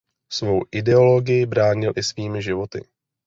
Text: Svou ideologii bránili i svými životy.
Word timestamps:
Svou 0.33 0.59
ideologii 0.71 1.45
bránili 1.45 1.93
i 1.95 2.03
svými 2.03 2.41
životy. 2.41 2.81